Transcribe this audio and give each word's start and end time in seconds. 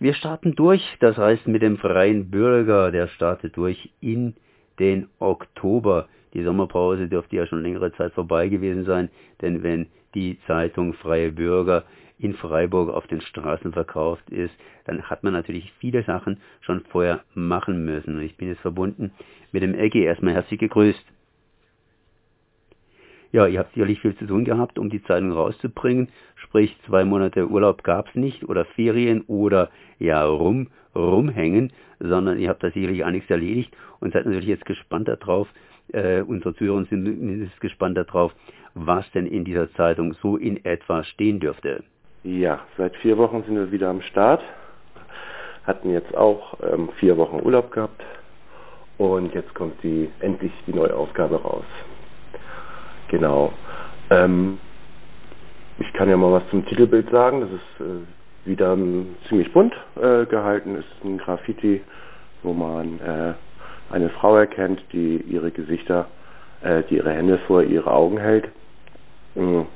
Wir 0.00 0.14
starten 0.14 0.54
durch, 0.54 0.96
das 1.00 1.16
heißt 1.16 1.48
mit 1.48 1.60
dem 1.60 1.76
freien 1.76 2.30
Bürger, 2.30 2.92
der 2.92 3.08
startet 3.08 3.56
durch 3.56 3.90
in 4.00 4.34
den 4.78 5.08
Oktober. 5.18 6.08
Die 6.34 6.44
Sommerpause 6.44 7.08
dürfte 7.08 7.34
ja 7.34 7.46
schon 7.46 7.62
längere 7.62 7.92
Zeit 7.92 8.12
vorbei 8.12 8.48
gewesen 8.48 8.84
sein, 8.84 9.08
denn 9.42 9.64
wenn 9.64 9.88
die 10.14 10.38
Zeitung 10.46 10.94
Freie 10.94 11.32
Bürger 11.32 11.82
in 12.20 12.34
Freiburg 12.34 12.90
auf 12.90 13.08
den 13.08 13.20
Straßen 13.20 13.72
verkauft 13.72 14.30
ist, 14.30 14.54
dann 14.84 15.02
hat 15.02 15.24
man 15.24 15.32
natürlich 15.32 15.72
viele 15.80 16.04
Sachen 16.04 16.40
schon 16.60 16.82
vorher 16.90 17.24
machen 17.34 17.84
müssen. 17.84 18.16
Und 18.16 18.22
ich 18.22 18.36
bin 18.36 18.48
jetzt 18.48 18.60
verbunden 18.60 19.10
mit 19.50 19.64
dem 19.64 19.74
Eggy. 19.74 20.04
Erstmal 20.04 20.34
herzlich 20.34 20.60
gegrüßt. 20.60 21.04
Ja, 23.30 23.46
ihr 23.46 23.58
habt 23.58 23.74
sicherlich 23.74 24.00
viel 24.00 24.16
zu 24.16 24.26
tun 24.26 24.44
gehabt, 24.44 24.78
um 24.78 24.88
die 24.88 25.02
Zeitung 25.02 25.32
rauszubringen. 25.32 26.08
Sprich, 26.36 26.74
zwei 26.86 27.04
Monate 27.04 27.46
Urlaub 27.46 27.84
gab's 27.84 28.14
nicht 28.14 28.48
oder 28.48 28.64
Ferien 28.64 29.22
oder 29.26 29.70
ja 29.98 30.24
rum, 30.24 30.68
rumhängen, 30.94 31.72
sondern 32.00 32.38
ihr 32.38 32.48
habt 32.48 32.62
da 32.62 32.70
sicherlich 32.70 33.04
einiges 33.04 33.28
erledigt 33.28 33.76
und 34.00 34.14
seid 34.14 34.24
natürlich 34.24 34.48
jetzt 34.48 34.64
gespannt 34.64 35.08
darauf, 35.08 35.46
äh, 35.92 36.22
unsere 36.22 36.54
Zuhörer 36.54 36.84
sind 36.86 37.02
mindestens 37.02 37.60
gespannt 37.60 37.96
darauf, 37.96 38.32
was 38.74 39.10
denn 39.12 39.26
in 39.26 39.44
dieser 39.44 39.72
Zeitung 39.74 40.14
so 40.22 40.36
in 40.36 40.64
etwa 40.64 41.04
stehen 41.04 41.40
dürfte. 41.40 41.82
Ja, 42.24 42.60
seit 42.76 42.96
vier 42.96 43.16
Wochen 43.18 43.42
sind 43.44 43.56
wir 43.56 43.70
wieder 43.72 43.90
am 43.90 44.02
Start. 44.02 44.42
Hatten 45.64 45.90
jetzt 45.90 46.14
auch 46.16 46.58
ähm, 46.62 46.88
vier 46.98 47.16
Wochen 47.16 47.40
Urlaub 47.42 47.70
gehabt 47.70 48.02
und 48.96 49.34
jetzt 49.34 49.54
kommt 49.54 49.82
die 49.82 50.08
endlich 50.20 50.52
die 50.66 50.74
neue 50.74 50.94
Ausgabe 50.94 51.36
raus. 51.42 51.64
Genau. 53.08 53.52
Ähm, 54.10 54.58
ich 55.78 55.92
kann 55.92 56.08
ja 56.08 56.16
mal 56.16 56.32
was 56.32 56.48
zum 56.50 56.64
Titelbild 56.66 57.10
sagen. 57.10 57.40
Das 57.40 57.50
ist 57.50 57.86
äh, 57.86 58.48
wieder 58.48 58.72
ähm, 58.72 59.16
ziemlich 59.28 59.52
bunt 59.52 59.74
äh, 59.96 60.26
gehalten. 60.26 60.76
Es 60.76 60.84
ist 60.84 61.04
ein 61.04 61.18
Graffiti, 61.18 61.82
wo 62.42 62.52
man 62.52 63.00
äh, 63.00 63.34
eine 63.90 64.08
Frau 64.10 64.36
erkennt, 64.36 64.82
die 64.92 65.16
ihre 65.22 65.50
Gesichter, 65.50 66.08
äh, 66.62 66.82
die 66.90 66.96
ihre 66.96 67.12
Hände 67.12 67.38
vor 67.46 67.62
ihre 67.62 67.90
Augen 67.90 68.18
hält. 68.18 68.48
Mhm. 69.34 69.66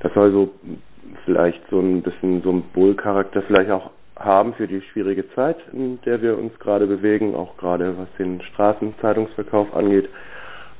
Das 0.00 0.12
soll 0.14 0.32
so 0.32 0.54
vielleicht 1.24 1.62
so 1.70 1.80
ein 1.80 2.02
bisschen 2.02 2.42
Symbolcharakter 2.42 3.42
vielleicht 3.42 3.70
auch 3.70 3.90
haben 4.18 4.54
für 4.54 4.68
die 4.68 4.80
schwierige 4.80 5.28
Zeit, 5.34 5.56
in 5.72 6.00
der 6.02 6.22
wir 6.22 6.38
uns 6.38 6.56
gerade 6.58 6.86
bewegen, 6.86 7.34
auch 7.34 7.56
gerade 7.56 7.96
was 7.98 8.08
den 8.18 8.40
Straßenzeitungsverkauf 8.42 9.74
angeht, 9.74 10.08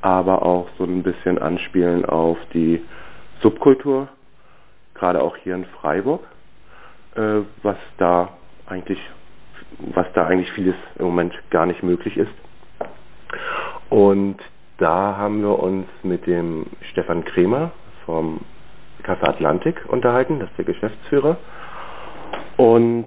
aber 0.03 0.43
auch 0.43 0.69
so 0.77 0.85
ein 0.85 1.03
bisschen 1.03 1.39
anspielen 1.39 2.05
auf 2.05 2.37
die 2.53 2.83
Subkultur, 3.41 4.09
gerade 4.95 5.23
auch 5.23 5.37
hier 5.37 5.55
in 5.55 5.65
Freiburg, 5.65 6.21
äh, 7.15 7.41
was 7.63 7.77
da 7.99 8.31
eigentlich 8.67 9.01
was 9.79 10.07
da 10.15 10.27
eigentlich 10.27 10.53
vieles 10.53 10.75
im 10.99 11.07
Moment 11.07 11.35
gar 11.51 11.67
nicht 11.67 11.83
möglich 11.83 12.17
ist. 12.17 12.33
Und 13.89 14.37
da 14.79 15.17
haben 15.17 15.43
wir 15.43 15.59
uns 15.59 15.87
mit 16.03 16.27
dem 16.27 16.67
Stefan 16.91 17.25
Kremer 17.25 17.73
vom 18.05 18.41
Café 19.03 19.29
Atlantik 19.29 19.85
unterhalten, 19.89 20.39
das 20.41 20.51
ist 20.51 20.59
der 20.59 20.65
Geschäftsführer. 20.65 21.37
Und 22.57 23.07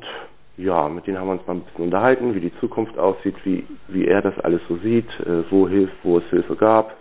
ja, 0.58 0.88
mit 0.88 1.06
denen 1.08 1.20
haben 1.20 1.28
wir 1.28 1.34
uns 1.34 1.48
mal 1.48 1.56
ein 1.56 1.62
bisschen 1.62 1.86
unterhalten, 1.86 2.34
wie 2.34 2.40
die 2.40 2.56
Zukunft 2.60 2.98
aussieht, 2.98 3.36
wie, 3.44 3.66
wie 3.88 4.08
er 4.08 4.22
das 4.22 4.38
alles 4.40 4.62
so 4.68 4.78
sieht, 4.78 5.10
äh, 5.22 5.50
wo 5.52 5.68
hilft, 5.68 5.96
wo 6.04 6.18
es 6.18 6.24
Hilfe 6.30 6.56
gab. 6.56 6.96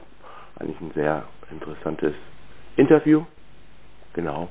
Eigentlich 0.59 0.81
ein 0.81 0.93
sehr 0.95 1.25
interessantes 1.51 2.15
Interview. 2.77 3.23
Genau. 4.15 4.49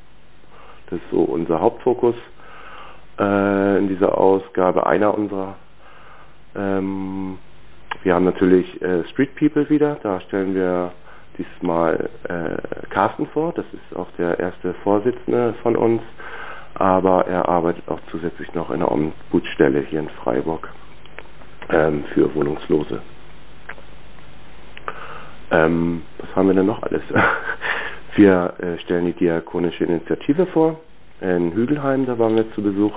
Das 0.90 1.00
ist 1.00 1.10
so 1.12 1.22
unser 1.22 1.60
Hauptfokus 1.60 2.16
äh, 3.20 3.78
in 3.78 3.88
dieser 3.88 4.18
Ausgabe. 4.18 4.86
Einer 4.86 5.18
unserer 5.18 5.56
ähm, 6.56 7.38
wir 8.04 8.16
haben 8.16 8.26
natürlich 8.26 8.82
äh, 8.82 9.04
Street 9.10 9.36
People 9.36 9.70
wieder. 9.70 9.98
Da 10.04 10.20
stellen 10.22 10.56
wir 10.56 10.92
diesmal 11.38 12.10
äh, 12.24 12.88
Carsten 12.90 13.28
vor. 13.28 13.54
Das 13.54 13.66
ist 13.72 13.96
auch 13.98 14.10
der 14.18 14.40
erste 14.40 14.74
Vorsitzende 14.84 15.54
von 15.64 15.76
uns. 15.76 16.02
Aber 16.76 17.28
er 17.28 17.48
arbeitet 17.48 17.88
auch 17.88 18.00
zusätzlich 18.10 18.54
noch 18.54 18.70
in 18.70 18.78
einer 18.78 18.92
Ombudsstelle 18.92 19.82
hier 19.82 20.00
in 20.00 20.10
Freiburg 20.10 20.70
ähm, 21.70 22.04
für 22.14 22.34
Wohnungslose. 22.34 23.02
Ähm, 25.52 26.02
was 26.18 26.36
haben 26.36 26.48
wir 26.48 26.56
denn 26.56 26.66
noch 26.66 26.82
alles? 26.82 27.04
wir 28.16 28.54
äh, 28.60 28.80
stellen 28.80 29.06
die 29.06 29.14
Diakonische 29.14 29.84
Initiative 29.84 30.48
vor. 30.48 30.80
In 31.22 31.54
Hügelheim, 31.54 32.06
da 32.06 32.18
waren 32.18 32.36
wir 32.36 32.52
zu 32.54 32.64
Besuch. 32.64 32.94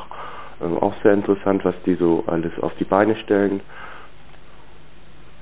Ähm, 0.63 0.79
auch 0.79 0.95
sehr 1.03 1.13
interessant, 1.13 1.65
was 1.65 1.75
die 1.85 1.95
so 1.95 2.25
alles 2.27 2.53
auf 2.61 2.75
die 2.77 2.85
Beine 2.85 3.15
stellen. 3.17 3.61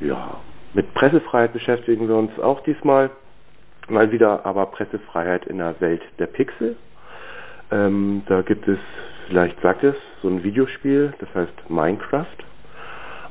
Ja, 0.00 0.40
mit 0.72 0.92
Pressefreiheit 0.94 1.52
beschäftigen 1.52 2.08
wir 2.08 2.16
uns 2.16 2.38
auch 2.40 2.60
diesmal. 2.64 3.10
Mal 3.88 4.10
wieder 4.10 4.44
aber 4.44 4.66
Pressefreiheit 4.66 5.46
in 5.46 5.58
der 5.58 5.80
Welt 5.80 6.02
der 6.18 6.26
Pixel. 6.26 6.76
Ähm, 7.74 8.22
da 8.26 8.42
gibt 8.42 8.68
es, 8.68 8.78
vielleicht 9.26 9.60
sagt 9.60 9.82
es, 9.82 9.96
so 10.22 10.28
ein 10.28 10.44
Videospiel, 10.44 11.12
das 11.18 11.28
heißt 11.34 11.68
Minecraft. 11.68 12.36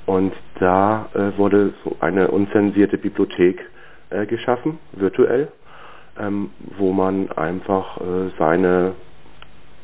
Und 0.06 0.34
da 0.59 1.09
äh, 1.14 1.38
wurde 1.38 1.74
so 1.84 1.96
eine 2.02 2.28
unzensierte 2.28 2.98
Bibliothek 2.98 3.66
äh, 4.09 4.26
geschaffen, 4.26 4.80
virtuell, 4.92 5.48
ähm, 6.20 6.52
wo 6.78 6.92
man 6.92 7.31
einfach 7.31 8.02
äh, 8.02 8.30
seine, 8.38 8.96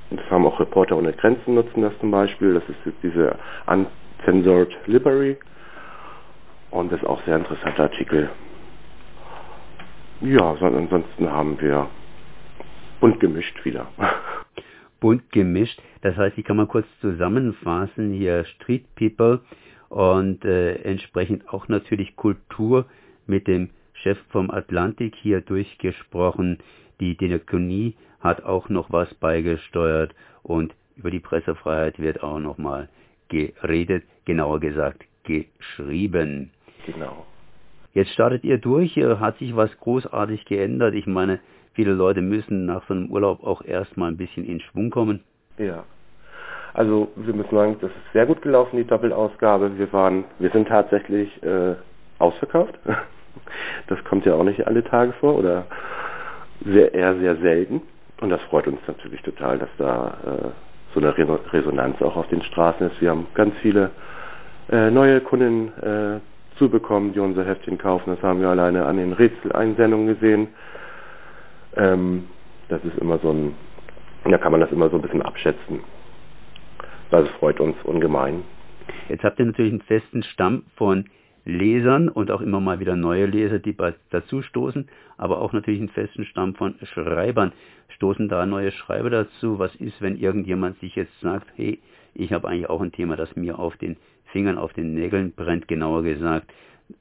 das 0.10 0.30
haben 0.30 0.46
auch 0.46 0.60
Reporter 0.60 0.98
ohne 0.98 1.14
Grenzen 1.14 1.56
nutzen 1.56 1.82
das 1.82 1.98
zum 2.00 2.12
Beispiel, 2.12 2.54
das 2.54 2.64
ist 2.68 2.94
diese 3.02 3.38
Uncensored 3.66 4.76
Library, 4.88 5.38
und 6.72 6.92
das 6.92 7.00
ist 7.02 7.08
auch 7.08 7.24
sehr 7.24 7.38
interessanter 7.38 7.84
Artikel. 7.84 8.30
Ja, 10.22 10.54
ansonsten 10.60 11.32
haben 11.32 11.60
wir 11.62 11.88
bunt 13.00 13.22
gemischt 13.22 13.64
wieder. 13.64 13.88
Bunt 15.00 15.32
gemischt, 15.32 15.82
das 16.02 16.16
heißt, 16.18 16.38
ich 16.38 16.46
kann 16.46 16.58
mal 16.58 16.68
kurz 16.68 16.88
zusammenfassen, 17.02 18.12
hier 18.12 18.46
Street 18.46 18.86
People 18.96 19.42
und 19.90 20.46
äh, 20.46 20.76
entsprechend 20.84 21.50
auch 21.50 21.68
natürlich 21.68 22.16
Kultur 22.16 22.86
mit 23.26 23.48
dem 23.48 23.70
Chef 23.94 24.18
vom 24.30 24.52
Atlantik 24.52 25.16
hier 25.16 25.42
durchgesprochen. 25.42 26.60
Die 27.00 27.16
Diakonie 27.16 27.96
hat 28.20 28.44
auch 28.44 28.70
noch 28.70 28.92
was 28.92 29.14
beigesteuert 29.16 30.14
und 30.44 30.74
über 30.96 31.12
die 31.12 31.20
Pressefreiheit 31.20 32.00
wird 32.00 32.24
auch 32.24 32.40
noch 32.40 32.58
mal 32.58 32.90
geredet, 33.30 34.04
genauer 34.26 34.60
gesagt 34.60 35.06
geschrieben. 35.24 36.52
Genau. 36.86 37.26
Jetzt 37.94 38.12
startet 38.12 38.44
ihr 38.44 38.58
durch, 38.58 38.96
hat 38.98 39.38
sich 39.40 39.56
was 39.56 39.76
großartig 39.80 40.46
geändert. 40.46 40.94
Ich 40.94 41.08
meine, 41.08 41.40
viele 41.74 41.94
Leute 41.94 42.22
müssen 42.22 42.66
nach 42.66 42.86
so 42.88 42.94
einem 42.94 43.12
Urlaub 43.12 43.44
auch 43.44 43.64
erstmal 43.64 44.12
ein 44.12 44.18
bisschen 44.18 44.46
in 44.46 44.60
Schwung 44.60 44.90
kommen. 44.90 45.22
Ja. 45.58 45.84
Also 46.74 47.10
wir 47.16 47.34
müssen 47.34 47.56
sagen, 47.56 47.78
das 47.82 47.90
ist 47.90 48.14
sehr 48.14 48.26
gut 48.26 48.42
gelaufen, 48.42 48.78
die 48.78 48.86
Doppelausgabe. 48.86 49.78
Wir 49.78 49.92
waren, 49.92 50.24
wir 50.38 50.50
sind 50.52 50.68
tatsächlich 50.68 51.42
äh, 51.44 51.76
ausverkauft. 52.20 52.78
Das 53.88 54.04
kommt 54.04 54.26
ja 54.26 54.34
auch 54.34 54.44
nicht 54.44 54.68
alle 54.68 54.84
Tage 54.84 55.14
vor 55.14 55.38
oder 55.38 55.66
sehr, 56.66 56.94
eher 56.94 57.16
sehr 57.16 57.36
selten. 57.38 57.82
Und 58.22 58.30
das 58.30 58.42
freut 58.44 58.68
uns 58.68 58.80
natürlich 58.86 59.22
total, 59.22 59.60
dass 59.60 59.70
da 59.78 60.18
äh, 60.26 60.50
so 60.94 61.00
eine 61.00 61.16
Resonanz 61.54 62.02
auch 62.02 62.16
auf 62.16 62.28
den 62.28 62.42
Straßen 62.42 62.88
ist. 62.88 63.02
Wir 63.02 63.12
haben 63.12 63.28
ganz 63.36 63.56
viele 63.62 63.92
äh, 64.72 64.92
neue 64.92 65.22
Kunden 65.22 65.72
äh, 65.82 66.20
zubekommen, 66.58 67.14
die 67.14 67.20
unser 67.20 67.46
Heftchen 67.46 67.78
kaufen. 67.78 68.14
Das 68.14 68.22
haben 68.22 68.42
wir 68.42 68.50
alleine 68.50 68.86
an 68.86 68.98
den 68.98 69.14
Rätseleinsendungen 69.14 70.08
gesehen. 70.08 70.48
Ähm, 71.80 72.26
das 72.68 72.84
ist 72.84 72.98
immer 72.98 73.18
so 73.20 73.32
ein, 73.32 73.56
da 74.26 74.38
kann 74.38 74.52
man 74.52 74.62
das 74.62 74.72
immer 74.72 74.90
so 74.90 74.98
ein 74.98 75.02
bisschen 75.02 75.22
abschätzen. 75.22 75.80
Das 77.10 77.28
freut 77.40 77.60
uns 77.60 77.76
ungemein. 77.84 78.44
Jetzt 79.08 79.24
habt 79.24 79.40
ihr 79.40 79.46
natürlich 79.46 79.72
einen 79.72 79.82
festen 79.82 80.24
Stamm 80.24 80.64
von 80.76 81.06
Lesern 81.46 82.10
und 82.10 82.30
auch 82.32 82.42
immer 82.42 82.60
mal 82.60 82.80
wieder 82.80 82.96
neue 82.96 83.26
Leser, 83.26 83.60
die 83.60 83.76
dazu 84.12 84.42
stoßen, 84.42 84.88
aber 85.18 85.42
auch 85.42 85.54
natürlich 85.54 85.80
einen 85.80 85.90
festen 85.90 86.26
Stamm 86.26 86.54
von 86.54 86.76
Schreibern. 86.84 87.54
Stoßen 87.96 88.28
da 88.28 88.46
neue 88.46 88.72
Schreiber 88.72 89.10
dazu? 89.10 89.58
Was 89.58 89.74
ist, 89.76 90.02
wenn 90.02 90.18
irgendjemand 90.18 90.80
sich 90.80 90.96
jetzt 90.96 91.18
sagt, 91.22 91.48
hey, 91.56 91.80
ich 92.14 92.34
habe 92.34 92.48
eigentlich 92.48 92.70
auch 92.70 92.82
ein 92.82 92.92
Thema, 92.92 93.16
das 93.16 93.36
mir 93.36 93.58
auf 93.58 93.78
den 93.78 93.98
Fingern 94.26 94.58
auf 94.58 94.74
den 94.74 94.94
Nägeln 94.94 95.32
brennt, 95.32 95.68
genauer 95.68 96.04
gesagt, 96.04 96.52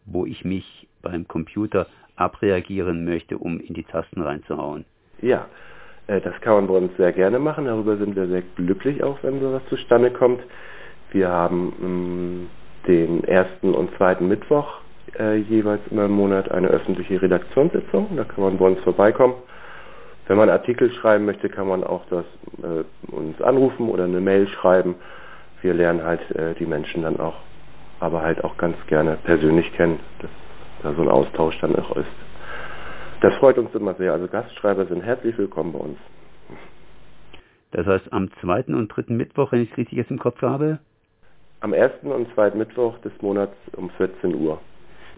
wo 0.06 0.24
ich 0.24 0.44
mich 0.44 0.88
beim 1.02 1.28
Computer 1.28 1.86
abreagieren 2.18 3.04
möchte, 3.04 3.38
um 3.38 3.60
in 3.60 3.74
die 3.74 3.84
Tasten 3.84 4.22
reinzuhauen. 4.22 4.84
Ja, 5.20 5.46
äh, 6.06 6.20
das 6.20 6.38
kann 6.40 6.54
man 6.54 6.66
bei 6.66 6.74
uns 6.74 6.96
sehr 6.96 7.12
gerne 7.12 7.38
machen. 7.38 7.66
Darüber 7.66 7.96
sind 7.96 8.16
wir 8.16 8.26
sehr 8.26 8.42
glücklich 8.56 9.02
auch, 9.02 9.18
wenn 9.22 9.40
sowas 9.40 9.62
zustande 9.68 10.10
kommt. 10.10 10.40
Wir 11.10 11.28
haben 11.28 11.68
mm, 12.44 12.50
den 12.86 13.24
ersten 13.24 13.74
und 13.74 13.94
zweiten 13.96 14.28
Mittwoch 14.28 14.80
äh, 15.18 15.36
jeweils 15.36 15.80
immer 15.90 16.04
im 16.04 16.12
Monat 16.12 16.50
eine 16.50 16.68
öffentliche 16.68 17.20
Redaktionssitzung. 17.20 18.08
Da 18.16 18.24
kann 18.24 18.44
man 18.44 18.58
bei 18.58 18.66
uns 18.66 18.80
vorbeikommen. 18.80 19.34
Wenn 20.26 20.36
man 20.36 20.50
Artikel 20.50 20.92
schreiben 20.92 21.24
möchte, 21.24 21.48
kann 21.48 21.68
man 21.68 21.82
auch 21.84 22.04
das 22.10 22.24
äh, 22.62 23.12
uns 23.14 23.40
anrufen 23.40 23.88
oder 23.88 24.04
eine 24.04 24.20
Mail 24.20 24.46
schreiben 24.48 24.96
wir 25.62 25.74
lernen 25.74 26.02
halt 26.02 26.20
äh, 26.32 26.54
die 26.54 26.66
Menschen 26.66 27.02
dann 27.02 27.18
auch, 27.18 27.36
aber 28.00 28.22
halt 28.22 28.44
auch 28.44 28.56
ganz 28.56 28.76
gerne 28.86 29.18
persönlich 29.24 29.72
kennen, 29.74 30.00
dass 30.20 30.30
da 30.82 30.94
so 30.94 31.02
ein 31.02 31.08
Austausch 31.08 31.58
dann 31.60 31.76
auch 31.76 31.96
ist. 31.96 32.06
Das 33.20 33.34
freut 33.36 33.58
uns 33.58 33.74
immer 33.74 33.94
sehr. 33.94 34.12
Also 34.12 34.28
Gastschreiber 34.28 34.86
sind 34.86 35.02
herzlich 35.02 35.36
willkommen 35.36 35.72
bei 35.72 35.78
uns. 35.80 35.98
Das 37.72 37.86
heißt 37.86 38.12
am 38.12 38.30
zweiten 38.40 38.74
und 38.74 38.88
dritten 38.88 39.16
Mittwoch, 39.16 39.52
wenn 39.52 39.62
ich 39.62 39.70
es 39.72 39.76
richtig 39.76 39.98
jetzt 39.98 40.10
im 40.10 40.18
Kopf 40.18 40.40
habe? 40.40 40.78
Am 41.60 41.72
ersten 41.72 42.12
und 42.12 42.32
zweiten 42.34 42.58
Mittwoch 42.58 42.98
des 42.98 43.12
Monats 43.20 43.54
um 43.76 43.90
14 43.90 44.34
Uhr. 44.34 44.60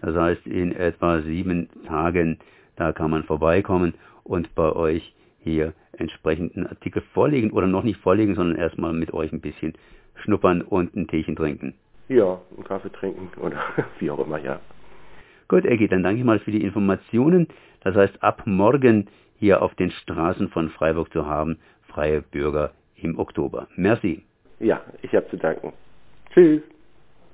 Das 0.01 0.15
heißt 0.15 0.47
in 0.47 0.75
etwa 0.75 1.21
sieben 1.21 1.69
Tagen, 1.85 2.39
da 2.75 2.91
kann 2.91 3.11
man 3.11 3.23
vorbeikommen 3.23 3.93
und 4.23 4.53
bei 4.55 4.71
euch 4.73 5.13
hier 5.39 5.73
entsprechenden 5.93 6.65
Artikel 6.65 7.03
vorlegen 7.13 7.51
oder 7.51 7.67
noch 7.67 7.83
nicht 7.83 7.99
vorlegen, 7.99 8.35
sondern 8.35 8.57
erstmal 8.57 8.93
mit 8.93 9.13
euch 9.13 9.31
ein 9.31 9.41
bisschen 9.41 9.73
schnuppern 10.15 10.61
und 10.61 10.95
ein 10.95 11.07
Teechen 11.07 11.35
trinken. 11.35 11.75
Ja, 12.09 12.41
einen 12.55 12.63
Kaffee 12.63 12.91
trinken 12.91 13.29
oder 13.39 13.57
wie 13.99 14.09
auch 14.09 14.19
immer, 14.25 14.39
ja. 14.39 14.59
Gut, 15.51 15.65
Eggy, 15.65 15.89
dann 15.89 16.01
danke 16.01 16.19
ich 16.19 16.25
mal 16.25 16.39
für 16.39 16.51
die 16.51 16.63
Informationen. 16.63 17.49
Das 17.81 17.93
heißt, 17.93 18.23
ab 18.23 18.43
morgen 18.45 19.09
hier 19.37 19.61
auf 19.61 19.75
den 19.75 19.91
Straßen 19.91 20.47
von 20.47 20.69
Freiburg 20.69 21.11
zu 21.11 21.25
haben, 21.25 21.57
freie 21.89 22.21
Bürger 22.21 22.71
im 22.95 23.19
Oktober. 23.19 23.67
Merci. 23.75 24.23
Ja, 24.61 24.81
ich 25.01 25.13
habe 25.13 25.27
zu 25.27 25.35
danken. 25.35 25.73
Tschüss. 26.33 26.61